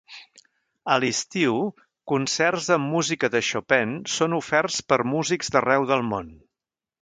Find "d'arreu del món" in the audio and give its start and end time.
5.59-6.35